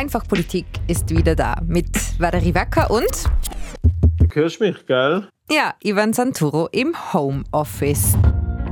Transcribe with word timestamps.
Einfach 0.00 0.26
Politik 0.26 0.64
ist 0.86 1.10
wieder 1.10 1.34
da 1.34 1.60
mit 1.66 2.18
Valerie 2.18 2.54
Wacker 2.54 2.90
und. 2.90 3.04
Du 4.18 4.34
hörst 4.34 4.58
mich, 4.58 4.86
gell? 4.86 5.28
Ja, 5.50 5.74
Ivan 5.82 6.14
Santuro 6.14 6.70
im 6.72 6.94
Homeoffice. 7.12 8.16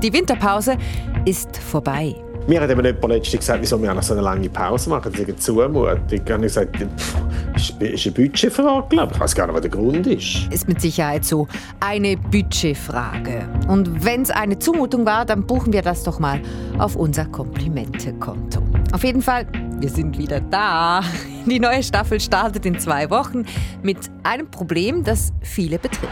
Die 0.02 0.10
Winterpause 0.10 0.78
ist 1.26 1.54
vorbei. 1.58 2.14
Mir 2.46 2.62
hat 2.62 2.70
eben 2.70 2.82
jemand 2.82 3.08
letztens 3.08 3.40
gesagt, 3.40 3.60
wieso 3.60 3.82
wir 3.82 3.92
noch 3.92 4.02
so 4.02 4.14
eine 4.14 4.22
lange 4.22 4.48
Pause 4.48 4.88
machen. 4.88 5.12
Das 5.12 5.20
ist 5.20 5.28
eine 5.28 5.36
Zumutung. 5.36 5.98
Ich 6.10 6.32
habe 6.32 6.40
gesagt, 6.40 6.76
pff, 6.78 7.16
ist 7.56 8.06
eine 8.06 8.14
Budgetfrage, 8.14 8.86
glaube 8.88 9.08
ich. 9.10 9.16
Ich 9.16 9.20
weiß 9.20 9.34
gar 9.34 9.46
nicht, 9.48 9.54
was 9.54 9.60
der 9.60 9.70
Grund 9.70 10.06
ist. 10.06 10.50
Ist 10.50 10.66
mit 10.66 10.80
Sicherheit 10.80 11.26
so 11.26 11.46
eine 11.80 12.16
Budgetfrage. 12.16 13.46
Und 13.68 14.02
wenn 14.02 14.22
es 14.22 14.30
eine 14.30 14.58
Zumutung 14.58 15.04
war, 15.04 15.26
dann 15.26 15.46
buchen 15.46 15.74
wir 15.74 15.82
das 15.82 16.04
doch 16.04 16.20
mal 16.20 16.40
auf 16.78 16.96
unser 16.96 17.26
Komplimente-Konto. 17.26 18.67
Auf 18.90 19.04
jeden 19.04 19.20
Fall, 19.20 19.46
wir 19.80 19.90
sind 19.90 20.16
wieder 20.16 20.40
da. 20.40 21.02
Die 21.46 21.60
neue 21.60 21.82
Staffel 21.82 22.20
startet 22.20 22.64
in 22.64 22.78
zwei 22.78 23.10
Wochen 23.10 23.44
mit 23.82 23.98
einem 24.22 24.50
Problem, 24.50 25.04
das 25.04 25.32
viele 25.42 25.78
betrifft. 25.78 26.08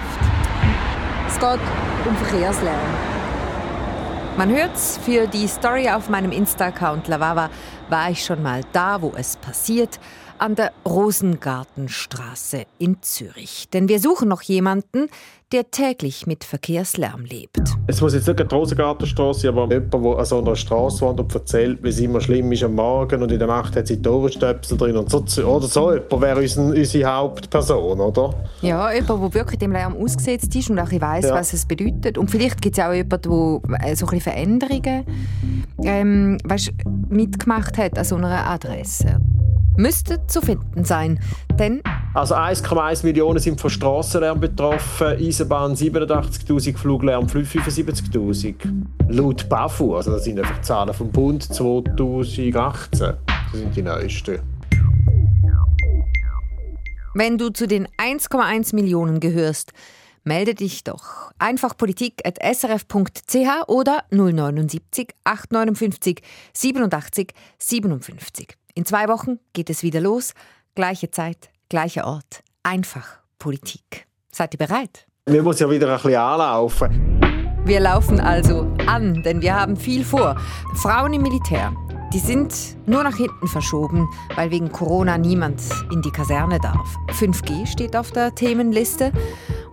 Es 1.26 1.38
geht 1.38 1.58
um 2.06 2.16
Verkehrslärm. 2.16 2.76
Man 4.36 4.50
hört's, 4.50 4.98
für 5.02 5.26
die 5.26 5.48
Story 5.48 5.88
auf 5.88 6.10
meinem 6.10 6.30
Insta-Account 6.30 7.08
Lavava 7.08 7.48
war 7.88 8.10
ich 8.10 8.24
schon 8.24 8.42
mal 8.42 8.62
da, 8.72 9.00
wo 9.02 9.12
es 9.16 9.36
passiert, 9.36 9.98
an 10.38 10.54
der 10.54 10.72
Rosengartenstraße 10.84 12.64
in 12.78 13.02
Zürich. 13.02 13.68
Denn 13.72 13.88
wir 13.88 14.00
suchen 14.00 14.28
noch 14.28 14.42
jemanden, 14.42 15.08
der 15.52 15.70
täglich 15.70 16.26
mit 16.26 16.42
Verkehrslärm 16.42 17.24
lebt. 17.24 17.60
Es 17.86 18.00
muss 18.00 18.14
jetzt 18.14 18.26
nicht 18.26 18.40
die 18.40 18.54
Rosengartenstraße 18.54 19.48
aber 19.48 19.68
jemand, 19.72 19.94
der 19.94 20.18
an 20.18 20.24
so 20.24 20.38
einer 20.38 20.56
Straße 20.56 21.02
wohnt 21.02 21.20
und 21.20 21.32
erzählt, 21.32 21.78
wie 21.84 21.88
es 21.88 22.00
immer 22.00 22.20
schlimm 22.20 22.50
ist 22.50 22.64
am 22.64 22.74
Morgen 22.74 23.22
und 23.22 23.30
in 23.30 23.38
der 23.38 23.46
Nacht 23.46 23.76
hat 23.76 23.86
sie 23.86 24.02
Torstöpsel 24.02 24.76
drin 24.76 24.96
und 24.96 25.08
so, 25.08 25.18
oder 25.44 25.68
so 25.68 25.94
jemand 25.94 26.20
wäre 26.20 26.40
unsere 26.40 27.04
Hauptperson, 27.04 28.00
oder? 28.00 28.34
Ja, 28.60 28.92
jemand, 28.92 29.22
der 29.22 29.34
wirklich 29.34 29.58
dem 29.60 29.70
Lärm 29.70 29.96
ausgesetzt 29.96 30.54
ist 30.56 30.68
und 30.68 30.80
auch 30.80 30.90
weiß, 30.90 31.26
ja. 31.26 31.34
was 31.34 31.52
es 31.52 31.64
bedeutet. 31.64 32.18
Und 32.18 32.28
vielleicht 32.28 32.60
gibt 32.60 32.76
es 32.76 32.84
auch 32.84 32.92
jemanden, 32.92 33.62
der 33.70 33.88
äh, 33.88 33.94
so 33.94 34.06
ein 34.06 34.10
bisschen 34.10 34.20
Veränderungen 34.20 35.04
ähm, 35.84 36.38
weißt, 36.44 36.72
mitgemacht 37.08 37.78
hat 37.78 37.98
an 37.98 38.04
so 38.04 38.16
einer 38.16 38.46
Adresse 38.46 39.20
müsste 39.76 40.26
zu 40.26 40.40
finden 40.40 40.84
sein. 40.84 41.20
Denn 41.58 41.82
also 42.14 42.34
1,1 42.34 43.04
Millionen 43.04 43.38
sind 43.38 43.60
von 43.60 43.70
Strassenlärm 43.70 44.40
betroffen, 44.40 45.08
Eisenbahn 45.08 45.74
87'000, 45.74 46.76
Fluglärm 46.76 47.26
75'000. 47.26 48.54
Laut 49.08 49.48
BAFU, 49.48 49.96
also 49.96 50.12
das 50.12 50.24
sind 50.24 50.38
einfach 50.38 50.60
Zahlen 50.62 50.94
vom 50.94 51.10
Bund 51.10 51.42
2018. 51.42 53.14
Das 53.28 53.60
sind 53.60 53.76
die 53.76 53.82
neuesten. 53.82 54.38
Wenn 57.14 57.38
du 57.38 57.48
zu 57.48 57.66
den 57.66 57.86
1,1 57.98 58.74
Millionen 58.74 59.20
gehörst, 59.20 59.72
melde 60.26 60.54
dich 60.54 60.84
doch. 60.84 61.30
Einfach 61.38 61.76
politik.srf.ch 61.76 63.68
oder 63.68 64.04
079 64.10 65.14
859 65.24 66.20
87 66.52 67.32
57. 67.58 68.56
In 68.74 68.84
zwei 68.84 69.08
Wochen 69.08 69.38
geht 69.52 69.70
es 69.70 69.82
wieder 69.82 70.00
los. 70.00 70.34
Gleiche 70.74 71.10
Zeit, 71.10 71.50
gleicher 71.68 72.06
Ort. 72.06 72.42
Einfach 72.62 73.20
Politik. 73.38 74.06
Seid 74.30 74.54
ihr 74.54 74.58
bereit? 74.58 75.06
Wir 75.26 75.42
müssen 75.42 75.62
ja 75.62 75.70
wieder 75.70 75.88
ein 75.88 75.96
bisschen 75.96 76.16
anlaufen. 76.16 77.20
Wir 77.64 77.80
laufen 77.80 78.20
also 78.20 78.72
an, 78.86 79.22
denn 79.22 79.42
wir 79.42 79.54
haben 79.54 79.76
viel 79.76 80.04
vor. 80.04 80.36
Frauen 80.74 81.14
im 81.14 81.22
Militär, 81.22 81.72
die 82.12 82.20
sind 82.20 82.54
nur 82.86 83.02
nach 83.02 83.16
hinten 83.16 83.48
verschoben, 83.48 84.08
weil 84.36 84.52
wegen 84.52 84.70
Corona 84.70 85.18
niemand 85.18 85.60
in 85.90 86.00
die 86.00 86.12
Kaserne 86.12 86.60
darf. 86.60 86.94
5G 87.18 87.66
steht 87.66 87.96
auf 87.96 88.12
der 88.12 88.34
Themenliste 88.34 89.10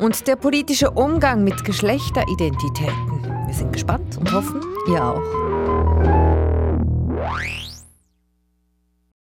und 0.04 0.28
der 0.28 0.36
politische 0.36 0.92
Umgang 0.92 1.46
mit 1.46 1.64
Geschlechteridentitäten. 1.64 3.24
Wir 3.46 3.54
sind 3.54 3.72
gespannt 3.72 4.18
und 4.18 4.34
hoffen, 4.34 4.60
ihr 4.90 5.02
auch. 5.02 5.22